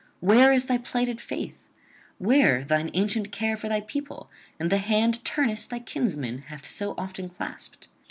[0.19, 1.67] Where is thy plighted faith?
[2.17, 6.95] Where thine ancient care for thy people, and the hand Turnus thy kinsman hath so
[6.97, 7.87] often clasped?